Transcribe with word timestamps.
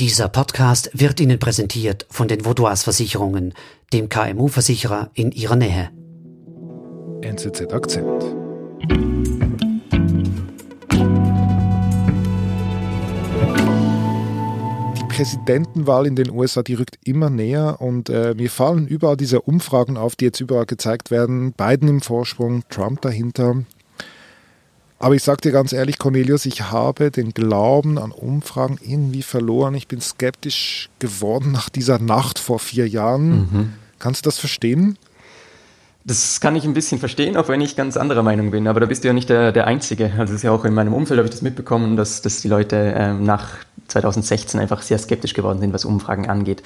Dieser 0.00 0.28
Podcast 0.28 0.90
wird 0.94 1.18
Ihnen 1.18 1.40
präsentiert 1.40 2.06
von 2.08 2.28
den 2.28 2.44
Vaudois 2.44 2.84
Versicherungen, 2.84 3.52
dem 3.92 4.08
KMU-Versicherer 4.08 5.10
in 5.14 5.32
Ihrer 5.32 5.56
Nähe. 5.56 5.90
NZZ 7.22 7.72
Akzent. 7.72 8.22
Die 14.94 15.04
Präsidentenwahl 15.08 16.06
in 16.06 16.14
den 16.14 16.30
USA, 16.30 16.62
die 16.62 16.74
rückt 16.74 17.00
immer 17.04 17.28
näher 17.28 17.80
und 17.80 18.08
äh, 18.08 18.34
mir 18.36 18.50
fallen 18.50 18.86
überall 18.86 19.16
diese 19.16 19.42
Umfragen 19.42 19.96
auf, 19.96 20.14
die 20.14 20.26
jetzt 20.26 20.38
überall 20.38 20.66
gezeigt 20.66 21.10
werden. 21.10 21.52
Biden 21.54 21.88
im 21.88 22.00
Vorsprung, 22.02 22.62
Trump 22.68 23.00
dahinter. 23.00 23.64
Aber 24.98 25.14
ich 25.14 25.22
sage 25.22 25.42
dir 25.42 25.52
ganz 25.52 25.72
ehrlich, 25.72 25.98
Cornelius, 25.98 26.44
ich 26.44 26.70
habe 26.70 27.10
den 27.10 27.32
Glauben 27.32 27.98
an 27.98 28.10
Umfragen 28.10 28.78
irgendwie 28.82 29.22
verloren. 29.22 29.74
Ich 29.74 29.86
bin 29.86 30.00
skeptisch 30.00 30.88
geworden 30.98 31.52
nach 31.52 31.68
dieser 31.68 31.98
Nacht 31.98 32.38
vor 32.38 32.58
vier 32.58 32.88
Jahren. 32.88 33.30
Mhm. 33.30 33.72
Kannst 34.00 34.24
du 34.24 34.28
das 34.28 34.38
verstehen? 34.38 34.98
Das 36.08 36.40
kann 36.40 36.56
ich 36.56 36.64
ein 36.64 36.72
bisschen 36.72 36.98
verstehen, 36.98 37.36
auch 37.36 37.48
wenn 37.48 37.60
ich 37.60 37.76
ganz 37.76 37.98
anderer 37.98 38.22
Meinung 38.22 38.50
bin. 38.50 38.66
Aber 38.66 38.80
da 38.80 38.86
bist 38.86 39.04
du 39.04 39.08
ja 39.08 39.12
nicht 39.12 39.28
der, 39.28 39.52
der 39.52 39.66
Einzige. 39.66 40.10
Also 40.16 40.32
ist 40.32 40.42
ja 40.42 40.50
auch 40.52 40.64
in 40.64 40.72
meinem 40.72 40.94
Umfeld 40.94 41.18
habe 41.18 41.28
ich 41.28 41.32
das 41.32 41.42
mitbekommen, 41.42 41.98
dass, 41.98 42.22
dass 42.22 42.40
die 42.40 42.48
Leute 42.48 42.76
äh, 42.76 43.12
nach 43.12 43.50
2016 43.88 44.58
einfach 44.58 44.80
sehr 44.80 44.98
skeptisch 44.98 45.34
geworden 45.34 45.60
sind, 45.60 45.74
was 45.74 45.84
Umfragen 45.84 46.30
angeht. 46.30 46.62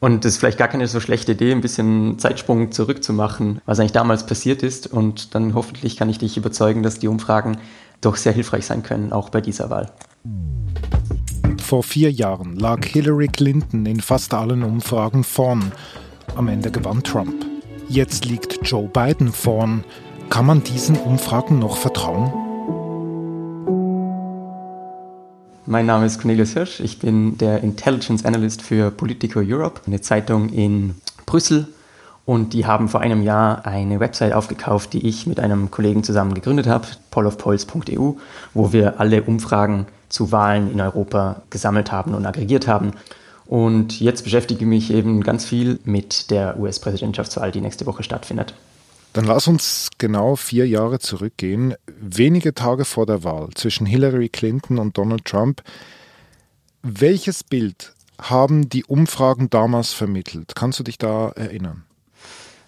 Und 0.00 0.24
es 0.24 0.32
ist 0.32 0.38
vielleicht 0.38 0.58
gar 0.58 0.66
keine 0.66 0.88
so 0.88 0.98
schlechte 0.98 1.32
Idee, 1.32 1.52
ein 1.52 1.60
bisschen 1.60 2.18
Zeitsprung 2.18 2.72
zurückzumachen, 2.72 3.60
was 3.64 3.78
eigentlich 3.78 3.92
damals 3.92 4.26
passiert 4.26 4.64
ist. 4.64 4.88
Und 4.88 5.36
dann 5.36 5.54
hoffentlich 5.54 5.96
kann 5.96 6.08
ich 6.08 6.18
dich 6.18 6.36
überzeugen, 6.36 6.82
dass 6.82 6.98
die 6.98 7.06
Umfragen 7.06 7.58
doch 8.00 8.16
sehr 8.16 8.32
hilfreich 8.32 8.66
sein 8.66 8.82
können, 8.82 9.12
auch 9.12 9.28
bei 9.28 9.40
dieser 9.40 9.70
Wahl. 9.70 9.92
Vor 11.62 11.84
vier 11.84 12.10
Jahren 12.10 12.56
lag 12.56 12.84
Hillary 12.84 13.28
Clinton 13.28 13.86
in 13.86 14.00
fast 14.00 14.34
allen 14.34 14.64
Umfragen 14.64 15.22
vorn. 15.22 15.70
Am 16.34 16.48
Ende 16.48 16.72
gewann 16.72 17.04
Trump. 17.04 17.49
Jetzt 17.90 18.24
liegt 18.24 18.60
Joe 18.62 18.86
Biden 18.86 19.32
vorn. 19.32 19.82
Kann 20.28 20.46
man 20.46 20.62
diesen 20.62 20.96
Umfragen 20.96 21.58
noch 21.58 21.76
vertrauen? 21.76 22.32
Mein 25.66 25.86
Name 25.86 26.06
ist 26.06 26.20
Cornelius 26.20 26.52
Hirsch. 26.52 26.78
Ich 26.78 27.00
bin 27.00 27.36
der 27.38 27.64
Intelligence 27.64 28.24
Analyst 28.24 28.62
für 28.62 28.92
Politico 28.92 29.40
Europe, 29.40 29.80
eine 29.88 30.00
Zeitung 30.00 30.50
in 30.50 30.94
Brüssel. 31.26 31.66
Und 32.24 32.52
die 32.52 32.64
haben 32.64 32.88
vor 32.88 33.00
einem 33.00 33.24
Jahr 33.24 33.66
eine 33.66 33.98
Website 33.98 34.34
aufgekauft, 34.34 34.92
die 34.92 35.08
ich 35.08 35.26
mit 35.26 35.40
einem 35.40 35.72
Kollegen 35.72 36.04
zusammen 36.04 36.34
gegründet 36.34 36.68
habe, 36.68 36.86
polofpolls.eu, 37.10 38.12
wo 38.54 38.72
wir 38.72 39.00
alle 39.00 39.24
Umfragen 39.24 39.86
zu 40.08 40.30
Wahlen 40.30 40.70
in 40.70 40.80
Europa 40.80 41.42
gesammelt 41.50 41.90
haben 41.90 42.14
und 42.14 42.24
aggregiert 42.24 42.68
haben. 42.68 42.92
Und 43.46 44.00
jetzt 44.00 44.22
beschäftige 44.22 44.60
ich 44.60 44.66
mich 44.66 44.92
eben 44.92 45.22
ganz 45.22 45.44
viel 45.44 45.80
mit 45.84 46.30
der 46.30 46.58
US-Präsidentschaftswahl, 46.58 47.50
die 47.50 47.60
nächste 47.60 47.86
Woche 47.86 48.02
stattfindet. 48.02 48.54
Dann 49.12 49.24
lass 49.24 49.48
uns 49.48 49.88
genau 49.98 50.36
vier 50.36 50.68
Jahre 50.68 51.00
zurückgehen. 51.00 51.74
Wenige 52.00 52.54
Tage 52.54 52.84
vor 52.84 53.06
der 53.06 53.24
Wahl 53.24 53.48
zwischen 53.54 53.86
Hillary 53.86 54.28
Clinton 54.28 54.78
und 54.78 54.96
Donald 54.96 55.24
Trump. 55.24 55.62
Welches 56.82 57.42
Bild 57.42 57.92
haben 58.20 58.68
die 58.68 58.84
Umfragen 58.84 59.50
damals 59.50 59.92
vermittelt? 59.92 60.52
Kannst 60.54 60.78
du 60.78 60.84
dich 60.84 60.98
da 60.98 61.30
erinnern? 61.30 61.84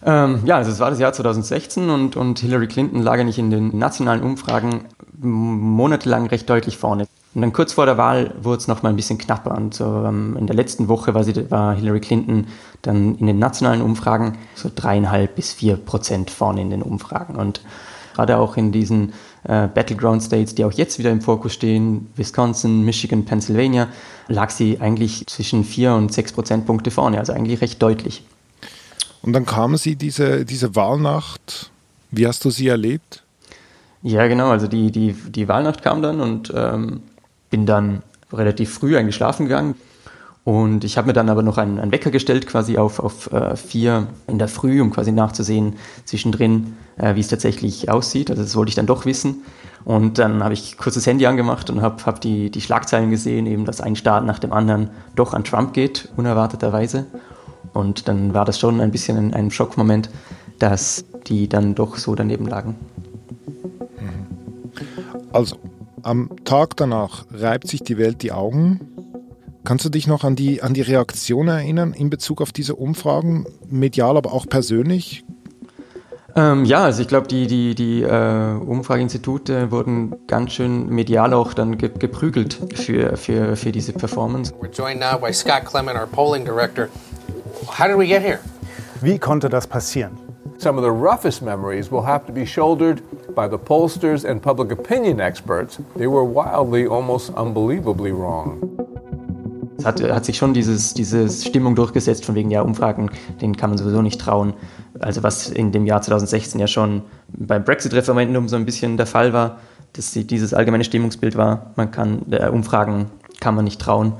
Ähm, 0.04 0.40
ja, 0.44 0.56
also 0.56 0.72
es 0.72 0.80
war 0.80 0.90
das 0.90 0.98
Jahr 0.98 1.12
2016 1.12 1.88
und, 1.88 2.16
und 2.16 2.40
Hillary 2.40 2.66
Clinton 2.66 3.02
lag 3.02 3.18
ja 3.18 3.24
nicht 3.24 3.38
in 3.38 3.50
den 3.50 3.78
nationalen 3.78 4.22
Umfragen 4.22 4.86
monatelang 5.18 6.26
recht 6.26 6.50
deutlich 6.50 6.76
vorne. 6.76 7.06
Und 7.34 7.40
dann 7.40 7.52
kurz 7.52 7.72
vor 7.72 7.86
der 7.86 7.96
Wahl 7.96 8.34
wurde 8.42 8.58
es 8.58 8.68
noch 8.68 8.82
mal 8.82 8.90
ein 8.90 8.96
bisschen 8.96 9.18
knapper. 9.18 9.56
Und 9.56 9.74
so 9.74 10.04
ähm, 10.04 10.36
in 10.38 10.46
der 10.46 10.56
letzten 10.56 10.88
Woche 10.88 11.14
war, 11.14 11.24
sie, 11.24 11.50
war 11.50 11.74
Hillary 11.74 12.00
Clinton 12.00 12.46
dann 12.82 13.16
in 13.16 13.26
den 13.26 13.38
nationalen 13.38 13.80
Umfragen 13.80 14.36
so 14.54 14.70
dreieinhalb 14.74 15.34
bis 15.34 15.52
vier 15.52 15.76
Prozent 15.76 16.30
vorne 16.30 16.60
in 16.60 16.70
den 16.70 16.82
Umfragen. 16.82 17.36
Und 17.36 17.62
gerade 18.14 18.36
auch 18.36 18.56
in 18.56 18.70
diesen 18.70 19.14
äh, 19.44 19.66
Battleground 19.66 20.22
States, 20.22 20.54
die 20.54 20.64
auch 20.64 20.72
jetzt 20.72 20.98
wieder 20.98 21.10
im 21.10 21.22
Fokus 21.22 21.54
stehen, 21.54 22.08
Wisconsin, 22.16 22.82
Michigan, 22.82 23.24
Pennsylvania, 23.24 23.88
lag 24.28 24.50
sie 24.50 24.80
eigentlich 24.80 25.26
zwischen 25.26 25.64
vier 25.64 25.94
und 25.94 26.12
sechs 26.12 26.32
Prozentpunkte 26.32 26.90
vorne, 26.90 27.18
also 27.18 27.32
eigentlich 27.32 27.60
recht 27.62 27.82
deutlich. 27.82 28.24
Und 29.22 29.32
dann 29.32 29.46
kam 29.46 29.76
sie, 29.76 29.96
diese, 29.96 30.44
diese 30.44 30.74
Wahlnacht. 30.74 31.70
Wie 32.10 32.26
hast 32.26 32.44
du 32.44 32.50
sie 32.50 32.68
erlebt? 32.68 33.22
Ja, 34.02 34.26
genau. 34.26 34.50
Also 34.50 34.66
die, 34.66 34.90
die, 34.90 35.12
die 35.12 35.48
Wahlnacht 35.48 35.82
kam 35.82 36.02
dann 36.02 36.20
und 36.20 36.52
ähm, 36.54 37.00
bin 37.52 37.66
dann 37.66 38.02
relativ 38.32 38.74
früh 38.74 38.96
eigentlich 38.96 39.14
schlafen 39.14 39.46
gegangen. 39.46 39.76
Und 40.42 40.82
ich 40.82 40.96
habe 40.96 41.06
mir 41.06 41.12
dann 41.12 41.28
aber 41.28 41.44
noch 41.44 41.56
einen, 41.56 41.78
einen, 41.78 41.92
Wecker 41.92 42.10
gestellt, 42.10 42.48
quasi 42.48 42.76
auf, 42.76 42.98
auf 42.98 43.32
äh, 43.32 43.54
vier 43.54 44.08
in 44.26 44.40
der 44.40 44.48
Früh, 44.48 44.80
um 44.80 44.90
quasi 44.90 45.12
nachzusehen 45.12 45.76
zwischendrin, 46.04 46.74
äh, 46.96 47.14
wie 47.14 47.20
es 47.20 47.28
tatsächlich 47.28 47.88
aussieht. 47.88 48.28
Also 48.28 48.42
das 48.42 48.56
wollte 48.56 48.70
ich 48.70 48.74
dann 48.74 48.86
doch 48.86 49.06
wissen. 49.06 49.42
Und 49.84 50.18
dann 50.18 50.42
habe 50.42 50.54
ich 50.54 50.78
kurz 50.78 50.96
das 50.96 51.06
Handy 51.06 51.26
angemacht 51.26 51.70
und 51.70 51.80
habe 51.80 52.04
hab 52.04 52.20
die, 52.20 52.50
die 52.50 52.60
Schlagzeilen 52.60 53.10
gesehen, 53.10 53.46
eben 53.46 53.64
dass 53.66 53.80
ein 53.80 53.94
Staat 53.94 54.24
nach 54.24 54.40
dem 54.40 54.52
anderen 54.52 54.90
doch 55.14 55.32
an 55.34 55.44
Trump 55.44 55.74
geht, 55.74 56.08
unerwarteterweise. 56.16 57.06
Und 57.72 58.08
dann 58.08 58.34
war 58.34 58.44
das 58.44 58.58
schon 58.58 58.80
ein 58.80 58.90
bisschen 58.90 59.18
ein, 59.18 59.34
ein 59.34 59.50
Schockmoment, 59.52 60.10
dass 60.58 61.04
die 61.28 61.48
dann 61.48 61.76
doch 61.76 61.98
so 61.98 62.16
daneben 62.16 62.48
lagen. 62.48 62.76
Also, 65.32 65.56
am 66.02 66.30
Tag 66.44 66.76
danach 66.76 67.24
reibt 67.32 67.68
sich 67.68 67.82
die 67.82 67.98
Welt 67.98 68.22
die 68.22 68.32
Augen. 68.32 68.80
Kannst 69.64 69.84
du 69.84 69.88
dich 69.88 70.06
noch 70.06 70.24
an 70.24 70.34
die, 70.34 70.62
an 70.62 70.74
die 70.74 70.82
Reaktion 70.82 71.48
erinnern 71.48 71.92
in 71.92 72.10
Bezug 72.10 72.40
auf 72.40 72.52
diese 72.52 72.74
Umfragen, 72.74 73.46
medial, 73.70 74.16
aber 74.16 74.32
auch 74.32 74.46
persönlich? 74.46 75.24
Ähm, 76.34 76.64
ja, 76.64 76.84
also 76.84 77.02
ich 77.02 77.08
glaube, 77.08 77.28
die, 77.28 77.46
die, 77.46 77.74
die 77.74 78.02
äh, 78.02 78.54
Umfrageinstitute 78.54 79.70
wurden 79.70 80.14
ganz 80.26 80.52
schön 80.52 80.88
medial 80.88 81.34
auch 81.34 81.52
dann 81.52 81.76
ge 81.76 81.90
geprügelt 81.96 82.58
für, 82.74 83.16
für, 83.16 83.54
für 83.54 83.70
diese 83.70 83.92
Performance. 83.92 84.52
We're 84.60 84.72
joined 84.72 85.00
now 85.00 85.18
by 85.18 85.32
Scott 85.32 85.64
Clement, 85.64 85.98
our 85.98 86.06
polling 86.06 86.44
director. 86.44 86.88
How 87.66 87.86
did 87.86 87.98
we 87.98 88.06
get 88.06 88.22
here? 88.22 88.38
Wie 89.02 89.18
konnte 89.18 89.48
das 89.48 89.66
passieren? 89.66 90.16
Some 90.58 90.78
of 90.78 90.84
the 90.84 90.90
roughest 90.90 91.42
memories 91.42 91.90
will 91.90 92.04
have 92.04 92.24
to 92.26 92.32
be 92.32 92.46
shouldered 92.46 93.02
by 93.34 93.48
the 93.50 93.58
pollsters 93.58 94.24
and 94.24 94.42
public 94.42 94.72
opinion 94.72 95.20
experts. 95.20 95.78
They 95.96 96.06
were 96.06 96.24
wildly, 96.24 96.86
almost 96.86 97.30
unbelievably 97.30 98.12
wrong. 98.12 98.60
Es 99.78 99.84
hat, 99.84 100.00
hat 100.02 100.24
sich 100.24 100.36
schon 100.36 100.54
dieses, 100.54 100.94
diese 100.94 101.28
Stimmung 101.28 101.74
durchgesetzt, 101.74 102.24
von 102.24 102.34
wegen, 102.34 102.50
ja, 102.50 102.62
Umfragen, 102.62 103.10
denen 103.40 103.56
kann 103.56 103.70
man 103.70 103.78
sowieso 103.78 104.00
nicht 104.00 104.20
trauen. 104.20 104.54
Also 105.00 105.22
was 105.22 105.48
in 105.48 105.72
dem 105.72 105.86
Jahr 105.86 106.02
2016 106.02 106.60
ja 106.60 106.66
schon 106.66 107.02
beim 107.28 107.64
Brexit-Referendum 107.64 108.48
so 108.48 108.56
ein 108.56 108.64
bisschen 108.64 108.96
der 108.96 109.06
Fall 109.06 109.32
war, 109.32 109.58
dass 109.94 110.12
dieses 110.12 110.54
allgemeine 110.54 110.84
Stimmungsbild 110.84 111.36
war, 111.36 111.72
man 111.76 111.90
kann, 111.90 112.22
äh, 112.30 112.48
Umfragen 112.48 113.06
kann 113.40 113.54
man 113.54 113.64
nicht 113.64 113.80
trauen, 113.80 114.14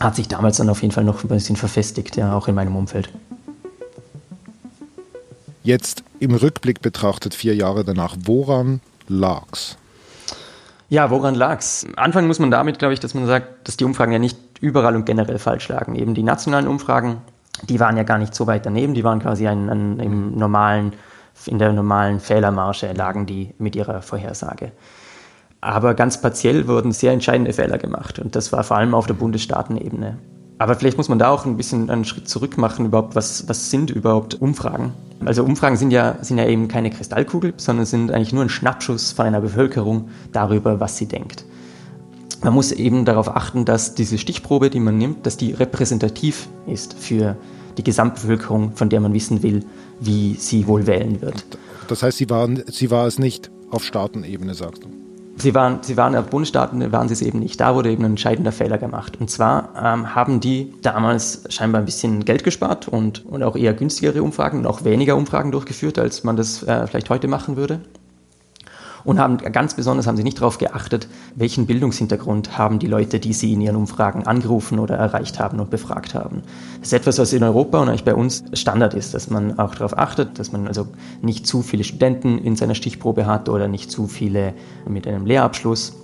hat 0.00 0.16
sich 0.16 0.28
damals 0.28 0.56
dann 0.58 0.68
auf 0.68 0.82
jeden 0.82 0.92
Fall 0.92 1.04
noch 1.04 1.24
ein 1.24 1.28
bisschen 1.28 1.56
verfestigt, 1.56 2.16
ja, 2.16 2.36
auch 2.36 2.48
in 2.48 2.54
meinem 2.54 2.76
Umfeld. 2.76 3.10
Jetzt 5.64 6.04
im 6.20 6.34
Rückblick 6.34 6.82
betrachtet, 6.82 7.34
vier 7.34 7.54
Jahre 7.54 7.84
danach, 7.84 8.16
woran 8.22 8.82
lag's? 9.08 9.78
Ja, 10.90 11.08
woran 11.08 11.34
lag's? 11.34 11.86
Anfangen 11.96 12.26
muss 12.26 12.38
man 12.38 12.50
damit, 12.50 12.78
glaube 12.78 12.92
ich, 12.92 13.00
dass 13.00 13.14
man 13.14 13.26
sagt, 13.26 13.66
dass 13.66 13.78
die 13.78 13.84
Umfragen 13.84 14.12
ja 14.12 14.18
nicht 14.18 14.38
überall 14.60 14.94
und 14.94 15.06
generell 15.06 15.38
falsch 15.38 15.68
lagen. 15.68 15.96
Eben 15.96 16.12
die 16.12 16.22
nationalen 16.22 16.68
Umfragen, 16.68 17.22
die 17.62 17.80
waren 17.80 17.96
ja 17.96 18.02
gar 18.02 18.18
nicht 18.18 18.34
so 18.34 18.46
weit 18.46 18.66
daneben, 18.66 18.92
die 18.92 19.04
waren 19.04 19.20
quasi 19.20 19.48
ein, 19.48 19.70
ein, 19.70 19.98
im 20.00 20.36
normalen, 20.36 20.92
in 21.46 21.58
der 21.58 21.72
normalen 21.72 22.20
Fehlermarge 22.20 22.92
lagen 22.92 23.24
die 23.24 23.54
mit 23.56 23.74
ihrer 23.74 24.02
Vorhersage. 24.02 24.70
Aber 25.62 25.94
ganz 25.94 26.20
partiell 26.20 26.68
wurden 26.68 26.92
sehr 26.92 27.12
entscheidende 27.12 27.54
Fehler 27.54 27.78
gemacht 27.78 28.18
und 28.18 28.36
das 28.36 28.52
war 28.52 28.64
vor 28.64 28.76
allem 28.76 28.94
auf 28.94 29.06
der 29.06 29.14
Bundesstaatenebene. 29.14 30.18
Aber 30.64 30.76
vielleicht 30.76 30.96
muss 30.96 31.10
man 31.10 31.18
da 31.18 31.28
auch 31.28 31.44
ein 31.44 31.58
bisschen 31.58 31.90
einen 31.90 32.06
Schritt 32.06 32.26
zurück 32.26 32.56
machen, 32.56 32.86
überhaupt, 32.86 33.14
was, 33.14 33.46
was 33.50 33.70
sind 33.70 33.90
überhaupt 33.90 34.40
Umfragen? 34.40 34.94
Also 35.22 35.44
Umfragen 35.44 35.76
sind 35.76 35.90
ja, 35.90 36.16
sind 36.22 36.38
ja 36.38 36.46
eben 36.46 36.68
keine 36.68 36.88
Kristallkugel, 36.88 37.52
sondern 37.58 37.84
sind 37.84 38.10
eigentlich 38.10 38.32
nur 38.32 38.42
ein 38.42 38.48
Schnappschuss 38.48 39.12
von 39.12 39.26
einer 39.26 39.42
Bevölkerung 39.42 40.08
darüber, 40.32 40.80
was 40.80 40.96
sie 40.96 41.04
denkt. 41.04 41.44
Man 42.42 42.54
muss 42.54 42.72
eben 42.72 43.04
darauf 43.04 43.28
achten, 43.28 43.66
dass 43.66 43.94
diese 43.94 44.16
Stichprobe, 44.16 44.70
die 44.70 44.80
man 44.80 44.96
nimmt, 44.96 45.26
dass 45.26 45.36
die 45.36 45.52
repräsentativ 45.52 46.48
ist 46.66 46.94
für 46.94 47.36
die 47.76 47.84
Gesamtbevölkerung, 47.84 48.72
von 48.72 48.88
der 48.88 49.02
man 49.02 49.12
wissen 49.12 49.42
will, 49.42 49.66
wie 50.00 50.32
sie 50.32 50.66
wohl 50.66 50.86
wählen 50.86 51.20
wird. 51.20 51.44
Das 51.88 52.02
heißt, 52.02 52.16
sie, 52.16 52.30
waren, 52.30 52.62
sie 52.68 52.90
war 52.90 53.06
es 53.06 53.18
nicht 53.18 53.50
auf 53.68 53.84
Staatenebene, 53.84 54.54
sagst 54.54 54.84
du? 54.84 55.03
Sie 55.36 55.54
waren, 55.54 55.82
sie 55.82 55.96
waren 55.96 56.14
auf 56.14 56.26
Bundesstaaten, 56.26 56.92
waren 56.92 57.08
sie 57.08 57.14
es 57.14 57.22
eben 57.22 57.40
nicht. 57.40 57.60
Da 57.60 57.74
wurde 57.74 57.90
eben 57.90 58.04
ein 58.04 58.12
entscheidender 58.12 58.52
Fehler 58.52 58.78
gemacht. 58.78 59.20
Und 59.20 59.30
zwar 59.30 59.70
ähm, 59.76 60.14
haben 60.14 60.40
die 60.40 60.72
damals 60.82 61.44
scheinbar 61.48 61.82
ein 61.82 61.84
bisschen 61.84 62.24
Geld 62.24 62.44
gespart 62.44 62.88
und, 62.88 63.26
und 63.26 63.42
auch 63.42 63.56
eher 63.56 63.74
günstigere 63.74 64.22
Umfragen 64.22 64.58
und 64.58 64.66
auch 64.66 64.84
weniger 64.84 65.16
Umfragen 65.16 65.50
durchgeführt, 65.50 65.98
als 65.98 66.24
man 66.24 66.36
das 66.36 66.62
äh, 66.62 66.86
vielleicht 66.86 67.10
heute 67.10 67.28
machen 67.28 67.56
würde. 67.56 67.80
Und 69.04 69.18
haben 69.18 69.36
ganz 69.36 69.74
besonders 69.74 70.06
haben 70.06 70.16
sie 70.16 70.22
nicht 70.24 70.38
darauf 70.38 70.58
geachtet, 70.58 71.08
welchen 71.34 71.66
Bildungshintergrund 71.66 72.56
haben 72.58 72.78
die 72.78 72.86
Leute, 72.86 73.20
die 73.20 73.32
sie 73.32 73.52
in 73.52 73.60
ihren 73.60 73.76
Umfragen 73.76 74.26
angerufen 74.26 74.78
oder 74.78 74.96
erreicht 74.96 75.38
haben 75.38 75.60
und 75.60 75.70
befragt 75.70 76.14
haben. 76.14 76.42
Das 76.78 76.88
ist 76.88 76.92
etwas, 76.92 77.18
was 77.18 77.32
in 77.32 77.42
Europa 77.42 77.80
und 77.80 77.88
eigentlich 77.88 78.04
bei 78.04 78.14
uns 78.14 78.44
Standard 78.52 78.94
ist, 78.94 79.14
dass 79.14 79.30
man 79.30 79.58
auch 79.58 79.74
darauf 79.74 79.96
achtet, 79.96 80.38
dass 80.38 80.52
man 80.52 80.66
also 80.66 80.86
nicht 81.22 81.46
zu 81.46 81.62
viele 81.62 81.84
Studenten 81.84 82.38
in 82.38 82.56
seiner 82.56 82.74
Stichprobe 82.74 83.26
hat 83.26 83.48
oder 83.48 83.68
nicht 83.68 83.90
zu 83.90 84.06
viele 84.06 84.54
mit 84.88 85.06
einem 85.06 85.26
Lehrabschluss 85.26 85.94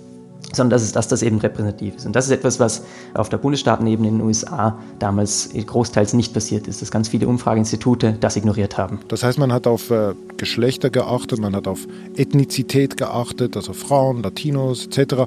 sondern 0.53 0.71
dass, 0.71 0.83
es, 0.83 0.91
dass 0.91 1.07
das 1.07 1.21
eben 1.21 1.37
repräsentativ 1.37 1.95
ist. 1.95 2.05
Und 2.05 2.15
das 2.15 2.25
ist 2.25 2.31
etwas, 2.31 2.59
was 2.59 2.83
auf 3.13 3.29
der 3.29 3.37
Bundesstaatenebene 3.37 4.07
in 4.07 4.17
den 4.17 4.25
USA 4.25 4.77
damals 4.99 5.49
großteils 5.53 6.13
nicht 6.13 6.33
passiert 6.33 6.67
ist, 6.67 6.81
dass 6.81 6.91
ganz 6.91 7.09
viele 7.09 7.27
Umfrageinstitute 7.27 8.17
das 8.19 8.35
ignoriert 8.35 8.77
haben. 8.77 8.99
Das 9.07 9.23
heißt, 9.23 9.37
man 9.37 9.53
hat 9.53 9.67
auf 9.67 9.89
äh, 9.91 10.13
Geschlechter 10.37 10.89
geachtet, 10.89 11.39
man 11.39 11.55
hat 11.55 11.67
auf 11.67 11.87
Ethnizität 12.15 12.97
geachtet, 12.97 13.55
also 13.55 13.73
Frauen, 13.73 14.23
Latinos 14.23 14.87
etc., 14.87 15.23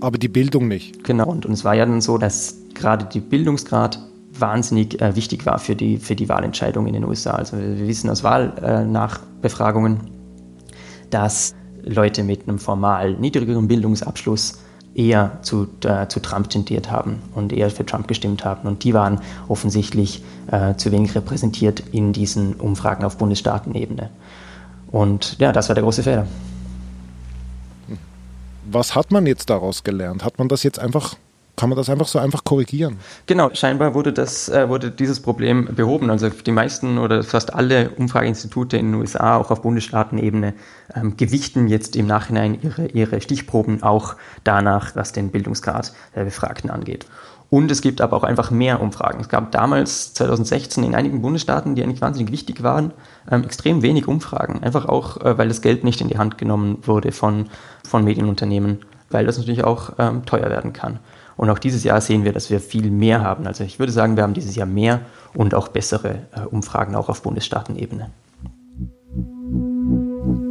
aber 0.00 0.18
die 0.18 0.28
Bildung 0.28 0.68
nicht. 0.68 1.02
Genau, 1.02 1.28
und, 1.28 1.44
und 1.44 1.52
es 1.52 1.64
war 1.64 1.74
ja 1.74 1.84
dann 1.84 2.00
so, 2.00 2.18
dass 2.18 2.56
gerade 2.74 3.06
die 3.06 3.20
Bildungsgrad 3.20 3.98
wahnsinnig 4.38 5.00
äh, 5.00 5.16
wichtig 5.16 5.44
war 5.46 5.58
für 5.58 5.74
die, 5.74 5.98
für 5.98 6.14
die 6.14 6.28
Wahlentscheidung 6.28 6.86
in 6.86 6.92
den 6.92 7.04
USA. 7.04 7.32
Also 7.32 7.58
wir 7.58 7.88
wissen 7.88 8.08
aus 8.08 8.22
Wahlnachbefragungen, 8.22 9.96
äh, 9.96 10.00
dass 11.10 11.54
Leute 11.88 12.22
mit 12.22 12.48
einem 12.48 12.58
formal 12.58 13.14
niedrigeren 13.14 13.68
Bildungsabschluss 13.68 14.58
eher 14.94 15.38
zu, 15.42 15.68
äh, 15.84 16.08
zu 16.08 16.20
Trump 16.20 16.50
tendiert 16.50 16.90
haben 16.90 17.22
und 17.34 17.52
eher 17.52 17.70
für 17.70 17.86
Trump 17.86 18.08
gestimmt 18.08 18.44
haben. 18.44 18.68
Und 18.68 18.84
die 18.84 18.94
waren 18.94 19.20
offensichtlich 19.48 20.22
äh, 20.50 20.74
zu 20.74 20.90
wenig 20.90 21.14
repräsentiert 21.14 21.82
in 21.92 22.12
diesen 22.12 22.54
Umfragen 22.54 23.04
auf 23.04 23.16
Bundesstaatenebene. 23.16 24.10
Und 24.90 25.38
ja, 25.38 25.52
das 25.52 25.68
war 25.68 25.74
der 25.74 25.84
große 25.84 26.02
Fehler. 26.02 26.26
Was 28.70 28.94
hat 28.94 29.12
man 29.12 29.26
jetzt 29.26 29.50
daraus 29.50 29.84
gelernt? 29.84 30.24
Hat 30.24 30.38
man 30.38 30.48
das 30.48 30.62
jetzt 30.62 30.78
einfach 30.78 31.14
kann 31.58 31.68
man 31.68 31.76
das 31.76 31.90
einfach 31.90 32.06
so 32.06 32.18
einfach 32.18 32.44
korrigieren? 32.44 32.98
Genau, 33.26 33.50
scheinbar 33.52 33.92
wurde, 33.92 34.12
das, 34.12 34.48
äh, 34.48 34.68
wurde 34.68 34.90
dieses 34.90 35.20
Problem 35.20 35.68
behoben. 35.74 36.08
Also 36.08 36.30
die 36.30 36.52
meisten 36.52 36.98
oder 36.98 37.24
fast 37.24 37.52
alle 37.52 37.90
Umfrageinstitute 37.90 38.76
in 38.76 38.92
den 38.92 39.00
USA, 39.00 39.36
auch 39.36 39.50
auf 39.50 39.62
Bundesstaatenebene, 39.62 40.54
ähm, 40.94 41.16
gewichten 41.16 41.66
jetzt 41.66 41.96
im 41.96 42.06
Nachhinein 42.06 42.58
ihre, 42.62 42.86
ihre 42.86 43.20
Stichproben 43.20 43.82
auch 43.82 44.14
danach, 44.44 44.94
was 44.94 45.12
den 45.12 45.30
Bildungsgrad 45.30 45.92
der 46.14 46.24
Befragten 46.24 46.70
angeht. 46.70 47.06
Und 47.50 47.70
es 47.70 47.80
gibt 47.80 48.00
aber 48.00 48.16
auch 48.16 48.24
einfach 48.24 48.50
mehr 48.50 48.80
Umfragen. 48.80 49.20
Es 49.20 49.28
gab 49.28 49.50
damals, 49.52 50.14
2016, 50.14 50.84
in 50.84 50.94
einigen 50.94 51.22
Bundesstaaten, 51.22 51.74
die 51.74 51.82
eigentlich 51.82 52.02
wahnsinnig 52.02 52.30
wichtig 52.30 52.62
waren, 52.62 52.92
ähm, 53.30 53.42
extrem 53.42 53.82
wenig 53.82 54.06
Umfragen. 54.06 54.62
Einfach 54.62 54.86
auch, 54.86 55.16
äh, 55.22 55.38
weil 55.38 55.48
das 55.48 55.62
Geld 55.62 55.82
nicht 55.82 56.00
in 56.00 56.08
die 56.08 56.18
Hand 56.18 56.38
genommen 56.38 56.78
wurde 56.82 57.10
von, 57.10 57.48
von 57.82 58.04
Medienunternehmen, 58.04 58.84
weil 59.10 59.26
das 59.26 59.38
natürlich 59.38 59.64
auch 59.64 59.94
ähm, 59.98 60.24
teuer 60.26 60.50
werden 60.50 60.72
kann. 60.72 61.00
Und 61.38 61.50
auch 61.50 61.60
dieses 61.60 61.84
Jahr 61.84 62.00
sehen 62.00 62.24
wir, 62.24 62.32
dass 62.32 62.50
wir 62.50 62.60
viel 62.60 62.90
mehr 62.90 63.22
haben. 63.22 63.46
Also 63.46 63.62
ich 63.62 63.78
würde 63.78 63.92
sagen, 63.92 64.16
wir 64.16 64.24
haben 64.24 64.34
dieses 64.34 64.56
Jahr 64.56 64.66
mehr 64.66 65.02
und 65.34 65.54
auch 65.54 65.68
bessere 65.68 66.26
äh, 66.32 66.40
Umfragen 66.40 66.96
auch 66.96 67.08
auf 67.08 67.22
Bundesstaatenebene. 67.22 68.10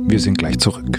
Wir 0.07 0.19
sind 0.19 0.37
gleich 0.37 0.57
zurück. 0.59 0.97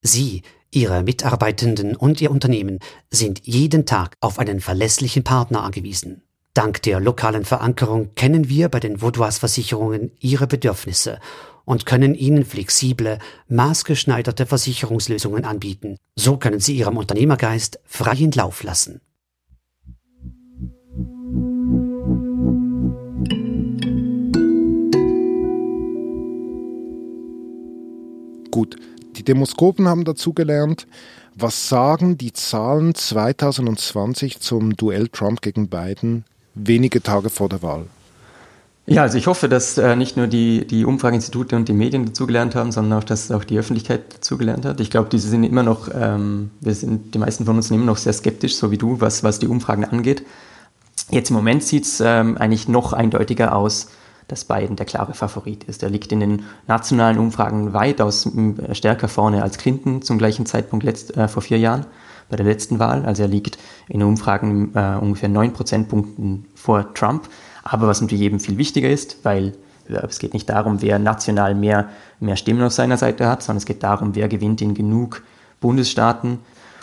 Sie, 0.00 0.42
Ihre 0.70 1.02
Mitarbeitenden 1.02 1.94
und 1.94 2.22
Ihr 2.22 2.30
Unternehmen 2.30 2.78
sind 3.10 3.46
jeden 3.46 3.84
Tag 3.84 4.16
auf 4.20 4.38
einen 4.38 4.60
verlässlichen 4.60 5.22
Partner 5.22 5.62
angewiesen. 5.62 6.22
Dank 6.54 6.82
der 6.82 7.00
lokalen 7.00 7.46
Verankerung 7.46 8.14
kennen 8.14 8.46
wir 8.50 8.68
bei 8.68 8.78
den 8.78 9.00
Vaudois 9.00 9.38
Versicherungen 9.38 10.12
Ihre 10.20 10.46
Bedürfnisse 10.46 11.18
und 11.64 11.86
können 11.86 12.14
Ihnen 12.14 12.44
flexible, 12.44 13.18
maßgeschneiderte 13.48 14.44
Versicherungslösungen 14.44 15.46
anbieten. 15.46 15.96
So 16.14 16.36
können 16.36 16.60
Sie 16.60 16.76
Ihrem 16.76 16.98
Unternehmergeist 16.98 17.80
freien 17.86 18.32
Lauf 18.32 18.62
lassen. 18.64 19.00
Gut, 28.50 28.76
die 29.16 29.24
Demoskopen 29.24 29.88
haben 29.88 30.04
dazugelernt. 30.04 30.86
Was 31.34 31.70
sagen 31.70 32.18
die 32.18 32.34
Zahlen 32.34 32.94
2020 32.94 34.40
zum 34.40 34.76
Duell 34.76 35.08
Trump 35.08 35.40
gegen 35.40 35.70
Biden 35.70 36.26
wenige 36.54 37.02
Tage 37.02 37.30
vor 37.30 37.48
der 37.48 37.62
Wahl? 37.62 37.86
Ja, 38.84 39.02
also 39.02 39.16
ich 39.16 39.28
hoffe, 39.28 39.48
dass 39.48 39.78
äh, 39.78 39.94
nicht 39.94 40.16
nur 40.16 40.26
die, 40.26 40.66
die 40.66 40.84
Umfrageinstitute 40.84 41.54
und 41.54 41.68
die 41.68 41.72
Medien 41.72 42.04
dazugelernt 42.04 42.56
haben, 42.56 42.72
sondern 42.72 42.98
auch, 42.98 43.04
dass 43.04 43.30
auch 43.30 43.44
die 43.44 43.56
Öffentlichkeit 43.56 44.14
dazugelernt 44.14 44.64
hat. 44.64 44.80
Ich 44.80 44.90
glaube, 44.90 45.08
diese 45.08 45.28
sind 45.28 45.44
immer 45.44 45.62
noch, 45.62 45.88
ähm, 45.94 46.50
wir 46.60 46.74
sind, 46.74 47.14
die 47.14 47.18
meisten 47.18 47.44
von 47.44 47.56
uns 47.56 47.68
sind 47.68 47.76
immer 47.76 47.86
noch 47.86 47.96
sehr 47.96 48.12
skeptisch, 48.12 48.56
so 48.56 48.72
wie 48.72 48.78
du, 48.78 49.00
was, 49.00 49.22
was 49.22 49.38
die 49.38 49.46
Umfragen 49.46 49.84
angeht. 49.84 50.26
Jetzt 51.10 51.30
im 51.30 51.36
Moment 51.36 51.62
sieht 51.62 51.84
es 51.84 52.00
ähm, 52.00 52.36
eigentlich 52.36 52.66
noch 52.66 52.92
eindeutiger 52.92 53.54
aus, 53.54 53.88
dass 54.26 54.44
Biden 54.44 54.74
der 54.74 54.86
klare 54.86 55.14
Favorit 55.14 55.62
ist. 55.64 55.84
Er 55.84 55.90
liegt 55.90 56.10
in 56.10 56.18
den 56.18 56.42
nationalen 56.66 57.18
Umfragen 57.18 57.72
weitaus 57.72 58.28
stärker 58.72 59.08
vorne 59.08 59.44
als 59.44 59.58
Clinton 59.58 60.02
zum 60.02 60.18
gleichen 60.18 60.44
Zeitpunkt 60.44 60.84
letzt, 60.84 61.16
äh, 61.16 61.28
vor 61.28 61.42
vier 61.42 61.58
Jahren 61.58 61.86
bei 62.32 62.36
der 62.36 62.46
letzten 62.46 62.78
Wahl. 62.78 63.04
Also 63.04 63.22
er 63.22 63.28
liegt 63.28 63.58
in 63.88 64.02
Umfragen 64.02 64.74
äh, 64.74 64.96
ungefähr 64.98 65.28
neun 65.28 65.52
Prozentpunkten 65.52 66.46
vor 66.54 66.94
Trump. 66.94 67.28
Aber 67.62 67.86
was 67.86 68.00
natürlich 68.00 68.24
eben 68.24 68.40
viel 68.40 68.56
wichtiger 68.56 68.88
ist, 68.88 69.18
weil 69.22 69.52
es 69.86 70.18
geht 70.18 70.32
nicht 70.32 70.48
darum, 70.48 70.80
wer 70.80 70.98
national 70.98 71.54
mehr, 71.54 71.90
mehr 72.20 72.36
Stimmen 72.36 72.62
auf 72.62 72.72
seiner 72.72 72.96
Seite 72.96 73.28
hat, 73.28 73.42
sondern 73.42 73.58
es 73.58 73.66
geht 73.66 73.82
darum, 73.82 74.14
wer 74.14 74.28
gewinnt 74.28 74.62
in 74.62 74.72
genug 74.72 75.22
Bundesstaaten. 75.60 76.38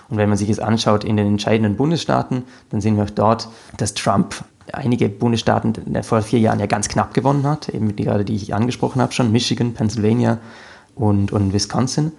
Und 0.10 0.18
wenn 0.18 0.30
man 0.30 0.38
sich 0.38 0.50
es 0.50 0.60
anschaut 0.60 1.04
in 1.04 1.18
den 1.18 1.25
entscheidenden 1.25 1.75
Bundesstaaten, 1.75 2.44
dann 2.69 2.80
sehen 2.80 2.96
wir 2.96 3.06
auch 3.06 3.10
dort, 3.10 3.50
dass 3.78 3.96
Trump 3.96 4.44
einige 4.72 5.10
Bundesstaaten 5.10 5.74
vor 6.04 6.22
vier 6.22 6.40
Jahren 6.40 6.60
ja 6.60 6.68
ganz 6.68 6.90
knapp 6.90 7.16
gewonnen 7.16 7.48
hat, 7.48 7.69
eben 7.69 7.96
die 7.96 8.04
gerade 8.04 8.24
die 8.24 8.36
ich 8.36 8.54
angesprochen 8.54 9.01
habe 9.01 9.13
schon, 9.13 9.31
Michigan, 9.31 9.74
Pennsylvania 9.74 10.38
und, 10.94 11.31
und 11.31 11.54
Wisconsin. 11.54 12.12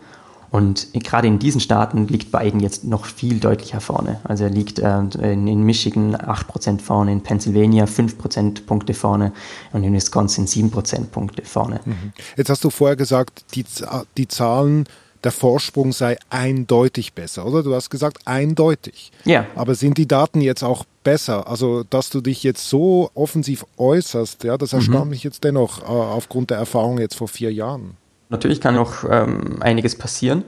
Und 0.50 0.88
gerade 0.94 1.28
in 1.28 1.38
diesen 1.38 1.60
Staaten 1.60 2.08
liegt 2.08 2.32
Biden 2.32 2.58
jetzt 2.58 2.84
noch 2.84 3.04
viel 3.04 3.38
deutlicher 3.38 3.80
vorne. 3.80 4.20
Also 4.24 4.44
er 4.44 4.50
liegt 4.50 4.80
äh, 4.80 4.98
in, 4.98 5.46
in, 5.46 5.62
Michigan 5.62 6.16
8% 6.16 6.80
vorne, 6.80 7.12
in 7.12 7.22
Pennsylvania 7.22 7.84
5% 7.84 8.66
Punkte 8.66 8.94
vorne 8.94 9.32
und 9.72 9.84
in 9.84 9.92
Wisconsin 9.92 10.46
7% 10.46 11.06
Punkte 11.06 11.42
vorne. 11.44 11.80
Mhm. 11.84 12.12
Jetzt 12.36 12.50
hast 12.50 12.64
du 12.64 12.70
vorher 12.70 12.96
gesagt, 12.96 13.44
die, 13.54 13.64
die 14.16 14.26
Zahlen, 14.26 14.86
der 15.22 15.32
Vorsprung 15.32 15.92
sei 15.92 16.16
eindeutig 16.30 17.12
besser, 17.12 17.46
oder? 17.46 17.62
Du 17.62 17.74
hast 17.74 17.90
gesagt 17.90 18.26
eindeutig. 18.26 19.12
Ja. 19.24 19.46
Aber 19.54 19.74
sind 19.74 19.98
die 19.98 20.08
Daten 20.08 20.40
jetzt 20.40 20.64
auch 20.64 20.84
besser? 21.04 21.46
Also, 21.46 21.84
dass 21.84 22.10
du 22.10 22.20
dich 22.20 22.42
jetzt 22.42 22.68
so 22.68 23.10
offensiv 23.14 23.66
äußerst, 23.76 24.44
ja, 24.44 24.56
das 24.56 24.72
erstaunt 24.72 25.04
mhm. 25.04 25.10
mich 25.10 25.22
jetzt 25.22 25.44
dennoch 25.44 25.82
äh, 25.82 25.86
aufgrund 25.86 26.50
der 26.50 26.58
Erfahrung 26.58 26.98
jetzt 26.98 27.16
vor 27.16 27.28
vier 27.28 27.52
Jahren. 27.52 27.96
Natürlich 28.30 28.60
kann 28.60 28.76
noch 28.76 29.04
ähm, 29.10 29.56
einiges 29.60 29.96
passieren, 29.96 30.44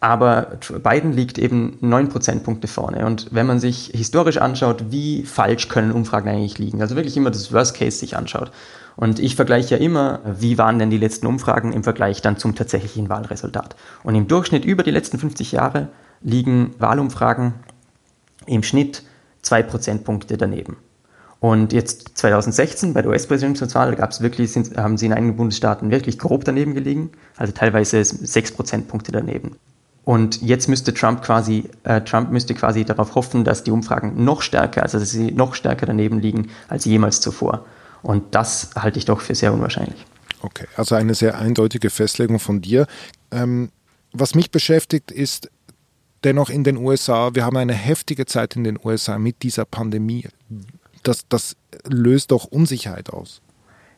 aber 0.00 0.58
Biden 0.82 1.12
liegt 1.12 1.38
eben 1.38 1.78
neun 1.80 2.08
Prozentpunkte 2.08 2.66
vorne. 2.66 3.06
Und 3.06 3.28
wenn 3.30 3.46
man 3.46 3.60
sich 3.60 3.92
historisch 3.94 4.38
anschaut, 4.38 4.86
wie 4.90 5.24
falsch 5.24 5.68
können 5.68 5.92
Umfragen 5.92 6.28
eigentlich 6.28 6.58
liegen, 6.58 6.82
also 6.82 6.96
wirklich 6.96 7.16
immer 7.16 7.30
das 7.30 7.52
Worst 7.52 7.76
Case 7.76 7.98
sich 7.98 8.16
anschaut. 8.16 8.50
Und 8.96 9.20
ich 9.20 9.36
vergleiche 9.36 9.76
ja 9.76 9.80
immer, 9.80 10.18
wie 10.24 10.58
waren 10.58 10.80
denn 10.80 10.90
die 10.90 10.98
letzten 10.98 11.26
Umfragen 11.28 11.72
im 11.72 11.84
Vergleich 11.84 12.20
dann 12.20 12.36
zum 12.36 12.56
tatsächlichen 12.56 13.08
Wahlresultat. 13.08 13.76
Und 14.02 14.16
im 14.16 14.26
Durchschnitt 14.26 14.64
über 14.64 14.82
die 14.82 14.90
letzten 14.90 15.18
50 15.18 15.52
Jahre 15.52 15.88
liegen 16.20 16.74
Wahlumfragen 16.78 17.54
im 18.46 18.64
Schnitt 18.64 19.04
zwei 19.40 19.62
Prozentpunkte 19.62 20.36
daneben. 20.36 20.76
Und 21.42 21.72
jetzt 21.72 22.16
2016 22.18 22.94
bei 22.94 23.02
der 23.02 23.10
US-Präsidentschaftswahl 23.10 23.96
gab 23.96 24.12
es 24.12 24.20
wirklich, 24.20 24.52
sind, 24.52 24.76
haben 24.76 24.96
sie 24.96 25.06
in 25.06 25.12
einigen 25.12 25.34
Bundesstaaten 25.34 25.90
wirklich 25.90 26.16
grob 26.16 26.44
daneben 26.44 26.72
gelegen, 26.72 27.10
also 27.36 27.52
teilweise 27.52 28.04
sechs 28.04 28.52
Prozentpunkte 28.52 29.10
daneben. 29.10 29.56
Und 30.04 30.40
jetzt 30.40 30.68
müsste 30.68 30.94
Trump 30.94 31.20
quasi, 31.20 31.68
äh, 31.82 32.00
Trump 32.02 32.30
müsste 32.30 32.54
quasi 32.54 32.84
darauf 32.84 33.16
hoffen, 33.16 33.42
dass 33.42 33.64
die 33.64 33.72
Umfragen 33.72 34.22
noch 34.22 34.40
stärker, 34.40 34.84
also 34.84 35.00
dass 35.00 35.10
sie 35.10 35.32
noch 35.32 35.56
stärker 35.56 35.84
daneben 35.84 36.20
liegen 36.20 36.50
als 36.68 36.84
jemals 36.84 37.20
zuvor. 37.20 37.66
Und 38.02 38.36
das 38.36 38.70
halte 38.76 39.00
ich 39.00 39.04
doch 39.04 39.20
für 39.20 39.34
sehr 39.34 39.52
unwahrscheinlich. 39.52 40.06
Okay, 40.42 40.68
also 40.76 40.94
eine 40.94 41.14
sehr 41.14 41.36
eindeutige 41.38 41.90
Festlegung 41.90 42.38
von 42.38 42.60
dir. 42.60 42.86
Ähm, 43.32 43.72
was 44.12 44.36
mich 44.36 44.52
beschäftigt, 44.52 45.10
ist 45.10 45.50
dennoch 46.22 46.50
in 46.50 46.62
den 46.62 46.76
USA, 46.76 47.34
wir 47.34 47.44
haben 47.44 47.56
eine 47.56 47.74
heftige 47.74 48.26
Zeit 48.26 48.54
in 48.54 48.62
den 48.62 48.78
USA 48.80 49.18
mit 49.18 49.42
dieser 49.42 49.64
Pandemie 49.64 50.28
das, 51.02 51.26
das 51.28 51.56
löst 51.88 52.30
doch 52.30 52.44
Unsicherheit 52.44 53.10
aus. 53.10 53.40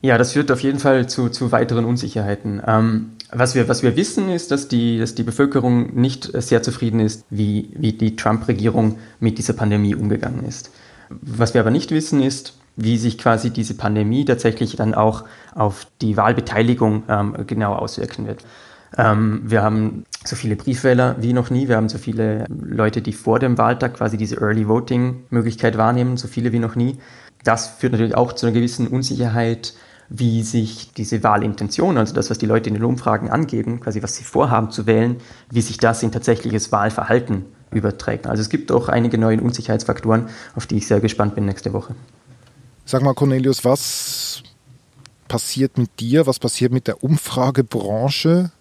Ja, 0.01 0.19
das 0.19 0.33
führt 0.33 0.51
auf 0.51 0.61
jeden 0.61 0.81
Fall 0.81 1.09
zu, 1.09 1.31
zu 1.31 1.51
weiteren 1.51 1.87
Unsicherheiten. 1.87 2.61
Ähm, 2.67 3.13
was, 3.33 3.55
wir, 3.55 3.69
was 3.69 3.83
wir 3.83 3.97
wissen, 3.97 4.29
ist, 4.29 4.51
dass 4.51 4.69
die, 4.69 4.99
dass 4.99 5.15
die 5.15 5.23
Bevölkerung 5.23 5.95
nicht 5.95 6.31
sehr 6.35 6.63
zufrieden 6.63 7.01
ist, 7.01 7.25
wie, 7.31 7.71
wie 7.75 7.93
die 7.93 8.15
Trump-Regierung 8.15 8.99
mit 9.19 9.39
dieser 9.39 9.55
Pandemie 9.55 9.95
umgegangen 9.95 10.45
ist. 10.45 10.71
Was 11.09 11.55
wir 11.55 11.63
aber 11.63 11.71
nicht 11.71 11.91
wissen, 11.91 12.23
ist, 12.23 12.55
wie 12.77 12.99
sich 12.99 13.17
quasi 13.17 13.51
diese 13.51 13.75
Pandemie 13.75 14.25
tatsächlich 14.25 14.77
dann 14.77 14.95
auch 14.95 15.25
auf 15.55 15.87
die 16.03 16.17
Wahlbeteiligung 16.17 17.05
ähm, 17.09 17.37
genau 17.47 17.75
auswirken 17.75 18.27
wird. 18.27 18.45
Ähm, 18.99 19.43
wir 19.45 19.63
haben 19.63 20.05
so 20.25 20.37
viele 20.37 20.57
Briefwähler 20.57 21.17
wie 21.21 21.33
noch 21.33 21.51
nie. 21.51 21.69
Wir 21.69 21.77
haben 21.77 21.89
so 21.89 21.99
viele 21.99 22.47
Leute, 22.49 23.03
die 23.03 23.13
vor 23.13 23.39
dem 23.39 23.59
Wahltag 23.59 23.95
quasi 23.95 24.17
diese 24.17 24.41
Early 24.41 24.67
Voting 24.67 25.25
Möglichkeit 25.31 25.77
wahrnehmen, 25.77 26.17
so 26.17 26.29
viele 26.29 26.53
wie 26.53 26.59
noch 26.59 26.77
nie. 26.77 26.99
Das 27.45 27.69
führt 27.69 27.93
natürlich 27.93 28.17
auch 28.17 28.33
zu 28.33 28.47
einer 28.47 28.55
gewissen 28.55 28.89
Unsicherheit, 28.89 29.75
wie 30.09 30.43
sich 30.43 30.93
diese 30.93 31.23
Wahlintention, 31.23 31.99
also 31.99 32.15
das, 32.15 32.31
was 32.31 32.39
die 32.39 32.47
Leute 32.47 32.69
in 32.69 32.75
den 32.75 32.85
Umfragen 32.85 33.31
angeben, 33.31 33.81
quasi 33.81 34.03
was 34.03 34.17
sie 34.17 34.25
vorhaben 34.25 34.71
zu 34.71 34.87
wählen, 34.87 35.17
wie 35.51 35.61
sich 35.61 35.79
das 35.79 36.03
in 36.03 36.13
tatsächliches 36.13 36.73
Wahlverhalten 36.73 37.45
überträgt. 37.71 38.27
Also 38.27 38.41
es 38.41 38.49
gibt 38.49 38.71
auch 38.73 38.89
einige 38.89 39.19
neue 39.19 39.41
Unsicherheitsfaktoren, 39.41 40.29
auf 40.55 40.67
die 40.67 40.77
ich 40.77 40.87
sehr 40.87 41.01
gespannt 41.01 41.35
bin 41.35 41.47
nächste 41.47 41.73
Woche. 41.73 41.95
Sag 42.87 43.03
mal, 43.03 43.15
Cornelius, 43.15 43.65
was 43.65 44.43
passiert 45.27 45.79
mit 45.79 46.01
dir, 46.01 46.27
was 46.27 46.39
passiert 46.39 46.73
mit 46.73 46.87
der 46.87 47.03
Umfragebranche, 47.03 48.53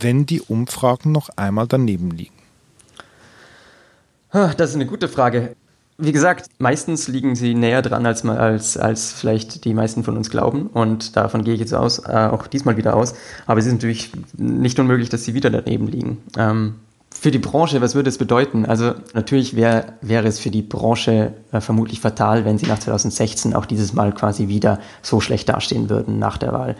wenn 0.00 0.26
die 0.26 0.40
Umfragen 0.40 1.12
noch 1.12 1.30
einmal 1.36 1.66
daneben 1.66 2.10
liegen? 2.10 2.34
Das 4.32 4.70
ist 4.70 4.74
eine 4.74 4.86
gute 4.86 5.08
Frage. 5.08 5.56
Wie 5.98 6.12
gesagt, 6.12 6.50
meistens 6.58 7.08
liegen 7.08 7.36
sie 7.36 7.54
näher 7.54 7.80
dran, 7.80 8.04
als, 8.04 8.22
als, 8.26 8.76
als 8.76 9.12
vielleicht 9.12 9.64
die 9.64 9.72
meisten 9.72 10.04
von 10.04 10.16
uns 10.16 10.28
glauben. 10.28 10.66
Und 10.66 11.16
davon 11.16 11.42
gehe 11.42 11.54
ich 11.54 11.60
jetzt 11.60 11.72
aus, 11.72 12.00
äh, 12.00 12.12
auch 12.12 12.46
diesmal 12.46 12.76
wieder 12.76 12.94
aus. 12.94 13.14
Aber 13.46 13.60
es 13.60 13.66
ist 13.66 13.72
natürlich 13.72 14.12
nicht 14.36 14.78
unmöglich, 14.78 15.08
dass 15.08 15.24
sie 15.24 15.32
wieder 15.32 15.48
daneben 15.48 15.86
liegen. 15.88 16.18
Ähm, 16.36 16.74
für 17.18 17.30
die 17.30 17.38
Branche, 17.38 17.80
was 17.80 17.94
würde 17.94 18.10
es 18.10 18.18
bedeuten? 18.18 18.66
Also 18.66 18.92
natürlich 19.14 19.56
wär, 19.56 19.94
wäre 20.02 20.28
es 20.28 20.38
für 20.38 20.50
die 20.50 20.60
Branche 20.60 21.32
äh, 21.50 21.62
vermutlich 21.62 22.00
fatal, 22.00 22.44
wenn 22.44 22.58
sie 22.58 22.66
nach 22.66 22.78
2016 22.78 23.54
auch 23.54 23.64
dieses 23.64 23.94
Mal 23.94 24.12
quasi 24.12 24.48
wieder 24.48 24.80
so 25.00 25.20
schlecht 25.20 25.48
dastehen 25.48 25.88
würden 25.88 26.18
nach 26.18 26.36
der 26.36 26.52
Wahl. 26.52 26.76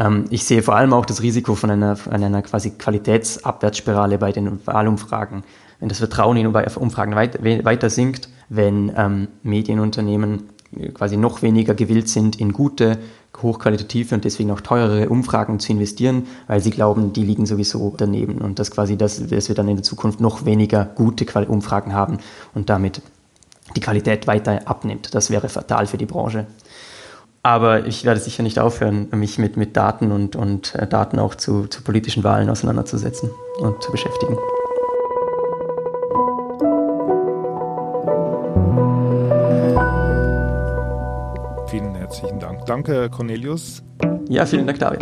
Ähm, 0.00 0.24
ich 0.30 0.44
sehe 0.44 0.62
vor 0.62 0.76
allem 0.76 0.92
auch 0.92 1.04
das 1.04 1.22
Risiko 1.22 1.54
von 1.54 1.70
einer, 1.70 1.94
von 1.96 2.12
einer 2.12 2.42
quasi 2.42 2.70
Qualitätsabwärtsspirale 2.70 4.18
bei 4.18 4.32
den 4.32 4.66
Wahlumfragen. 4.66 5.44
Wenn 5.78 5.88
das 5.88 5.98
Vertrauen 5.98 6.36
in 6.36 6.46
Umfragen 6.46 7.14
weit, 7.14 7.42
weiter 7.42 7.90
sinkt, 7.90 8.28
wenn 8.48 8.92
ähm, 8.96 9.28
Medienunternehmen 9.42 10.44
quasi 10.94 11.16
noch 11.16 11.42
weniger 11.42 11.74
gewillt 11.74 12.08
sind, 12.08 12.40
in 12.40 12.52
gute, 12.52 12.98
hochqualitative 13.40 14.14
und 14.14 14.24
deswegen 14.24 14.50
auch 14.50 14.60
teurere 14.60 15.08
Umfragen 15.08 15.58
zu 15.58 15.72
investieren, 15.72 16.26
weil 16.46 16.60
sie 16.60 16.70
glauben, 16.70 17.12
die 17.12 17.24
liegen 17.24 17.46
sowieso 17.46 17.94
daneben 17.96 18.38
und 18.38 18.58
dass 18.58 18.70
quasi 18.70 18.96
das, 18.96 19.26
dass 19.26 19.48
wir 19.48 19.54
dann 19.54 19.68
in 19.68 19.76
der 19.76 19.82
Zukunft 19.82 20.20
noch 20.20 20.44
weniger 20.44 20.84
gute 20.84 21.24
Umfragen 21.46 21.94
haben 21.94 22.18
und 22.54 22.68
damit 22.70 23.02
die 23.74 23.80
Qualität 23.80 24.26
weiter 24.26 24.60
abnimmt. 24.66 25.14
Das 25.14 25.30
wäre 25.30 25.48
fatal 25.48 25.86
für 25.86 25.96
die 25.96 26.06
Branche. 26.06 26.46
Aber 27.42 27.86
ich 27.86 28.04
werde 28.04 28.20
sicher 28.20 28.42
nicht 28.42 28.58
aufhören, 28.58 29.08
mich 29.12 29.38
mit, 29.38 29.56
mit 29.56 29.76
Daten 29.76 30.12
und, 30.12 30.36
und 30.36 30.74
äh, 30.74 30.86
Daten 30.86 31.18
auch 31.18 31.34
zu, 31.34 31.66
zu 31.68 31.82
politischen 31.82 32.22
Wahlen 32.22 32.50
auseinanderzusetzen 32.50 33.30
und 33.60 33.82
zu 33.82 33.90
beschäftigen. 33.90 34.36
Vielen 41.68 41.94
herzlichen 41.94 42.40
Dank. 42.40 42.66
Danke, 42.66 43.08
Cornelius. 43.08 43.82
Ja, 44.28 44.44
vielen 44.44 44.66
Dank, 44.66 44.78
David. 44.78 45.00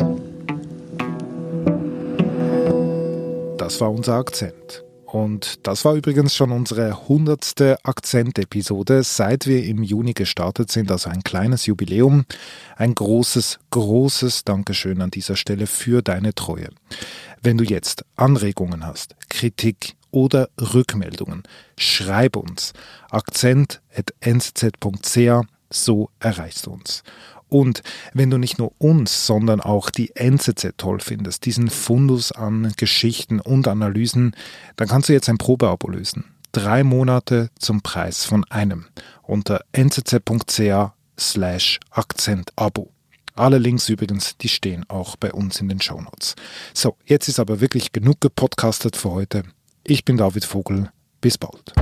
Das 3.56 3.80
war 3.80 3.90
unser 3.90 4.14
Akzent. 4.14 4.84
Und 5.10 5.66
das 5.66 5.86
war 5.86 5.94
übrigens 5.94 6.34
schon 6.34 6.52
unsere 6.52 7.08
hundertste 7.08 7.78
Akzent-Episode, 7.82 9.02
seit 9.02 9.46
wir 9.46 9.64
im 9.64 9.82
Juni 9.82 10.12
gestartet 10.12 10.70
sind, 10.70 10.90
also 10.90 11.08
ein 11.08 11.24
kleines 11.24 11.64
Jubiläum. 11.64 12.26
Ein 12.76 12.94
großes, 12.94 13.58
großes 13.70 14.44
Dankeschön 14.44 15.00
an 15.00 15.10
dieser 15.10 15.36
Stelle 15.36 15.66
für 15.66 16.02
deine 16.02 16.34
Treue. 16.34 16.68
Wenn 17.40 17.56
du 17.56 17.64
jetzt 17.64 18.04
Anregungen 18.16 18.84
hast, 18.84 19.16
Kritik 19.30 19.96
oder 20.10 20.50
Rückmeldungen, 20.60 21.42
schreib 21.78 22.36
uns 22.36 22.74
akzent.nz.ch 23.10 23.80
so 25.70 26.10
erreichst 26.20 26.66
du 26.66 26.72
uns. 26.72 27.02
Und 27.48 27.82
wenn 28.12 28.30
du 28.30 28.36
nicht 28.36 28.58
nur 28.58 28.72
uns, 28.78 29.26
sondern 29.26 29.60
auch 29.60 29.90
die 29.90 30.14
NZZ 30.14 30.74
toll 30.76 31.00
findest, 31.00 31.46
diesen 31.46 31.70
Fundus 31.70 32.30
an 32.30 32.72
Geschichten 32.76 33.40
und 33.40 33.68
Analysen, 33.68 34.36
dann 34.76 34.88
kannst 34.88 35.08
du 35.08 35.14
jetzt 35.14 35.28
ein 35.28 35.38
Probeabo 35.38 35.88
lösen. 35.88 36.24
Drei 36.52 36.84
Monate 36.84 37.50
zum 37.58 37.82
Preis 37.82 38.24
von 38.24 38.44
einem 38.50 38.86
unter 39.22 39.60
nzz.ch 39.72 40.92
slash 41.18 41.80
Akzentabo. 41.90 42.90
Alle 43.34 43.58
Links 43.58 43.88
übrigens, 43.88 44.36
die 44.36 44.48
stehen 44.48 44.84
auch 44.88 45.16
bei 45.16 45.32
uns 45.32 45.60
in 45.60 45.68
den 45.68 45.80
Shownotes. 45.80 46.34
So, 46.74 46.96
jetzt 47.06 47.28
ist 47.28 47.38
aber 47.38 47.60
wirklich 47.60 47.92
genug 47.92 48.20
gepodcastet 48.20 48.96
für 48.96 49.10
heute. 49.10 49.44
Ich 49.84 50.04
bin 50.04 50.16
David 50.16 50.44
Vogel. 50.44 50.90
Bis 51.20 51.38
bald. 51.38 51.72